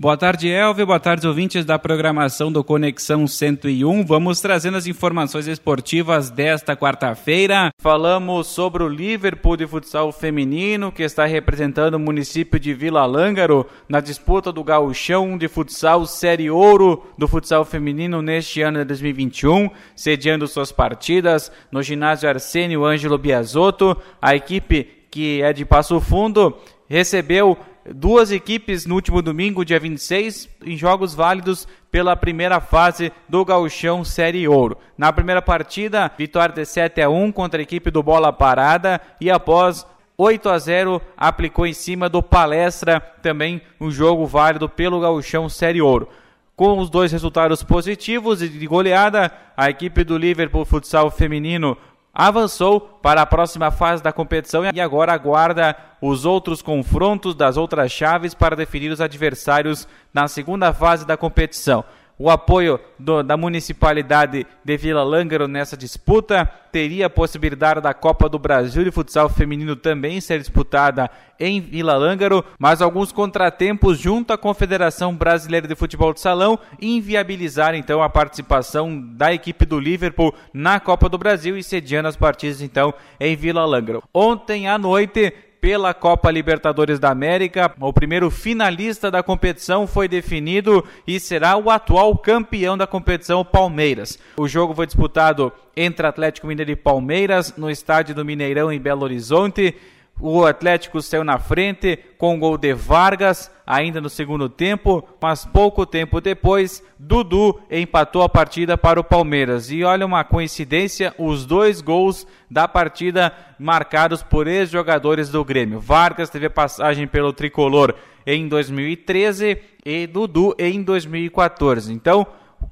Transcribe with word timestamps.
Boa 0.00 0.16
tarde, 0.16 0.48
Elvio. 0.48 0.86
Boa 0.86 1.00
tarde, 1.00 1.26
ouvintes 1.26 1.64
da 1.64 1.76
programação 1.76 2.52
do 2.52 2.62
Conexão 2.62 3.26
101. 3.26 4.06
Vamos 4.06 4.40
trazendo 4.40 4.76
as 4.76 4.86
informações 4.86 5.48
esportivas 5.48 6.30
desta 6.30 6.76
quarta-feira. 6.76 7.70
Falamos 7.80 8.46
sobre 8.46 8.84
o 8.84 8.88
Liverpool 8.88 9.56
de 9.56 9.66
futsal 9.66 10.12
feminino, 10.12 10.92
que 10.92 11.02
está 11.02 11.26
representando 11.26 11.94
o 11.94 11.98
município 11.98 12.60
de 12.60 12.72
Vila 12.74 13.04
Lângaro 13.06 13.66
na 13.88 13.98
disputa 13.98 14.52
do 14.52 14.62
gauchão 14.62 15.36
de 15.36 15.48
futsal 15.48 16.06
Série 16.06 16.48
Ouro 16.48 17.04
do 17.18 17.26
futsal 17.26 17.64
feminino 17.64 18.22
neste 18.22 18.62
ano 18.62 18.78
de 18.78 18.84
2021, 18.84 19.68
sediando 19.96 20.46
suas 20.46 20.70
partidas 20.70 21.50
no 21.72 21.82
ginásio 21.82 22.28
Arsênio 22.28 22.84
Ângelo 22.84 23.18
Biasotto. 23.18 23.96
A 24.22 24.36
equipe 24.36 24.84
que 25.10 25.42
é 25.42 25.52
de 25.52 25.64
Passo 25.64 26.00
Fundo 26.00 26.56
recebeu 26.88 27.58
duas 27.94 28.30
equipes 28.30 28.86
no 28.86 28.94
último 28.94 29.22
domingo, 29.22 29.64
dia 29.64 29.78
26, 29.78 30.48
em 30.64 30.76
jogos 30.76 31.14
válidos 31.14 31.66
pela 31.90 32.16
primeira 32.16 32.60
fase 32.60 33.12
do 33.28 33.44
Gauchão 33.44 34.04
Série 34.04 34.46
Ouro. 34.46 34.76
Na 34.96 35.12
primeira 35.12 35.40
partida, 35.40 36.10
vitória 36.16 36.54
de 36.54 36.64
7 36.64 37.00
a 37.00 37.08
1 37.08 37.32
contra 37.32 37.60
a 37.60 37.62
equipe 37.62 37.90
do 37.90 38.02
Bola 38.02 38.32
Parada 38.32 39.00
e 39.20 39.30
após 39.30 39.86
8 40.16 40.48
a 40.48 40.58
0 40.58 41.00
aplicou 41.16 41.66
em 41.66 41.72
cima 41.72 42.08
do 42.08 42.22
Palestra, 42.22 43.00
também 43.22 43.62
um 43.80 43.90
jogo 43.90 44.26
válido 44.26 44.68
pelo 44.68 45.00
Gauchão 45.00 45.48
Série 45.48 45.80
Ouro. 45.80 46.08
Com 46.56 46.78
os 46.78 46.90
dois 46.90 47.12
resultados 47.12 47.62
positivos 47.62 48.42
e 48.42 48.48
de 48.48 48.66
goleada, 48.66 49.30
a 49.56 49.70
equipe 49.70 50.02
do 50.02 50.18
Liverpool 50.18 50.64
Futsal 50.64 51.08
Feminino 51.10 51.76
avançou 52.18 52.80
para 52.80 53.22
a 53.22 53.26
próxima 53.26 53.70
fase 53.70 54.02
da 54.02 54.12
competição 54.12 54.64
e 54.74 54.80
agora 54.80 55.12
aguarda 55.12 55.76
os 56.02 56.24
outros 56.24 56.60
confrontos 56.60 57.32
das 57.32 57.56
outras 57.56 57.92
chaves 57.92 58.34
para 58.34 58.56
definir 58.56 58.90
os 58.90 59.00
adversários 59.00 59.86
na 60.12 60.26
segunda 60.26 60.72
fase 60.72 61.06
da 61.06 61.16
competição 61.16 61.84
o 62.18 62.28
apoio 62.28 62.80
do, 62.98 63.22
da 63.22 63.36
municipalidade 63.36 64.46
de 64.64 64.76
Vila 64.76 65.04
Lângaro 65.04 65.46
nessa 65.46 65.76
disputa. 65.76 66.50
Teria 66.72 67.06
a 67.06 67.10
possibilidade 67.10 67.80
da 67.80 67.94
Copa 67.94 68.28
do 68.28 68.38
Brasil 68.38 68.84
de 68.84 68.90
futsal 68.90 69.28
feminino 69.28 69.76
também 69.76 70.20
ser 70.20 70.38
disputada 70.38 71.08
em 71.40 71.60
Vila 71.60 71.96
Lângaro, 71.96 72.44
mas 72.58 72.82
alguns 72.82 73.12
contratempos 73.12 73.98
junto 73.98 74.32
à 74.32 74.38
Confederação 74.38 75.14
Brasileira 75.14 75.68
de 75.68 75.74
Futebol 75.74 76.12
de 76.12 76.20
Salão 76.20 76.58
inviabilizaram 76.80 77.78
então 77.78 78.02
a 78.02 78.08
participação 78.08 79.00
da 79.00 79.32
equipe 79.32 79.64
do 79.64 79.78
Liverpool 79.78 80.34
na 80.52 80.80
Copa 80.80 81.08
do 81.08 81.16
Brasil 81.16 81.56
e 81.56 81.62
sediando 81.62 82.08
as 82.08 82.16
partidas 82.16 82.60
então 82.60 82.92
em 83.20 83.36
Vila 83.36 83.64
Lângaro. 83.64 84.02
Ontem 84.12 84.68
à 84.68 84.76
noite 84.76 85.32
pela 85.60 85.92
Copa 85.92 86.30
Libertadores 86.30 86.98
da 86.98 87.10
América. 87.10 87.72
O 87.80 87.92
primeiro 87.92 88.30
finalista 88.30 89.10
da 89.10 89.22
competição 89.22 89.86
foi 89.86 90.08
definido 90.08 90.84
e 91.06 91.18
será 91.18 91.56
o 91.56 91.70
atual 91.70 92.16
campeão 92.16 92.76
da 92.76 92.86
competição, 92.86 93.40
o 93.40 93.44
Palmeiras. 93.44 94.18
O 94.36 94.48
jogo 94.48 94.74
foi 94.74 94.86
disputado 94.86 95.52
entre 95.76 96.06
Atlético 96.06 96.46
Mineiro 96.46 96.70
e 96.70 96.76
Palmeiras 96.76 97.54
no 97.56 97.70
estádio 97.70 98.14
do 98.14 98.24
Mineirão 98.24 98.72
em 98.72 98.80
Belo 98.80 99.02
Horizonte. 99.02 99.76
O 100.20 100.44
Atlético 100.44 101.00
saiu 101.00 101.22
na 101.22 101.38
frente 101.38 101.96
com 102.18 102.34
o 102.34 102.38
gol 102.38 102.58
de 102.58 102.74
Vargas, 102.74 103.50
ainda 103.64 104.00
no 104.00 104.10
segundo 104.10 104.48
tempo, 104.48 105.06
mas 105.20 105.44
pouco 105.44 105.86
tempo 105.86 106.20
depois, 106.20 106.82
Dudu 106.98 107.60
empatou 107.70 108.22
a 108.22 108.28
partida 108.28 108.76
para 108.76 108.98
o 108.98 109.04
Palmeiras. 109.04 109.70
E 109.70 109.84
olha 109.84 110.04
uma 110.04 110.24
coincidência, 110.24 111.14
os 111.16 111.46
dois 111.46 111.80
gols 111.80 112.26
da 112.50 112.66
partida 112.66 113.32
marcados 113.58 114.20
por 114.20 114.48
ex-jogadores 114.48 115.28
do 115.28 115.44
Grêmio. 115.44 115.78
Vargas 115.78 116.30
teve 116.30 116.48
passagem 116.48 117.06
pelo 117.06 117.32
tricolor 117.32 117.94
em 118.26 118.48
2013 118.48 119.56
e 119.86 120.06
Dudu 120.08 120.52
em 120.58 120.82
2014. 120.82 121.92
Então, 121.92 122.26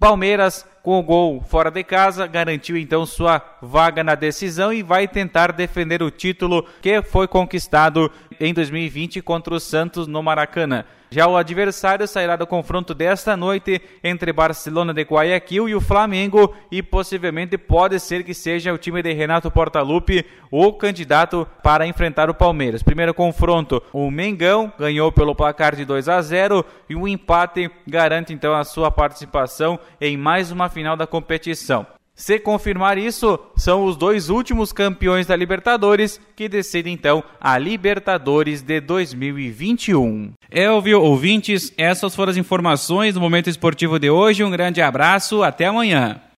Palmeiras, 0.00 0.66
com 0.88 1.00
o 1.00 1.02
gol 1.02 1.42
fora 1.42 1.70
de 1.70 1.84
casa, 1.84 2.26
garantiu 2.26 2.74
então 2.74 3.04
sua 3.04 3.42
vaga 3.60 4.02
na 4.02 4.14
decisão 4.14 4.72
e 4.72 4.82
vai 4.82 5.06
tentar 5.06 5.52
defender 5.52 6.02
o 6.02 6.10
título 6.10 6.64
que 6.80 7.02
foi 7.02 7.28
conquistado 7.28 8.10
em 8.40 8.54
2020 8.54 9.20
contra 9.20 9.52
o 9.52 9.60
Santos 9.60 10.06
no 10.06 10.22
Maracanã. 10.22 10.86
Já 11.10 11.26
o 11.26 11.38
adversário 11.38 12.06
sairá 12.06 12.36
do 12.36 12.46
confronto 12.46 12.94
desta 12.94 13.34
noite 13.34 13.80
entre 14.04 14.30
Barcelona 14.30 14.92
de 14.92 15.02
Guayaquil 15.02 15.66
e 15.66 15.74
o 15.74 15.80
Flamengo 15.80 16.54
e 16.70 16.82
possivelmente 16.82 17.56
pode 17.56 17.98
ser 17.98 18.22
que 18.22 18.34
seja 18.34 18.74
o 18.74 18.78
time 18.78 19.02
de 19.02 19.14
Renato 19.14 19.50
Portaluppi 19.50 20.26
o 20.50 20.70
candidato 20.72 21.46
para 21.62 21.86
enfrentar 21.86 22.28
o 22.28 22.34
Palmeiras. 22.34 22.82
Primeiro 22.82 23.14
confronto, 23.14 23.82
o 23.90 24.10
Mengão 24.10 24.70
ganhou 24.78 25.10
pelo 25.10 25.34
placar 25.34 25.74
de 25.74 25.84
2 25.86 26.10
a 26.10 26.20
0 26.20 26.64
e 26.90 26.94
o 26.94 27.08
empate 27.08 27.70
garante 27.86 28.34
então 28.34 28.54
a 28.54 28.64
sua 28.64 28.90
participação 28.90 29.78
em 29.98 30.14
mais 30.14 30.50
uma 30.50 30.68
final 30.78 30.96
da 30.96 31.08
competição. 31.08 31.84
Se 32.14 32.38
confirmar 32.38 32.98
isso, 32.98 33.36
são 33.56 33.84
os 33.84 33.96
dois 33.96 34.28
últimos 34.28 34.72
campeões 34.72 35.26
da 35.26 35.34
Libertadores 35.34 36.20
que 36.36 36.48
decidem 36.48 36.94
então 36.94 37.22
a 37.40 37.58
Libertadores 37.58 38.62
de 38.62 38.80
2021. 38.80 40.32
Elvio, 40.48 41.00
ouvintes, 41.00 41.72
essas 41.76 42.14
foram 42.14 42.30
as 42.30 42.36
informações 42.36 43.14
do 43.14 43.20
Momento 43.20 43.50
Esportivo 43.50 43.98
de 43.98 44.08
hoje. 44.08 44.44
Um 44.44 44.50
grande 44.50 44.80
abraço, 44.80 45.42
até 45.42 45.66
amanhã. 45.66 46.20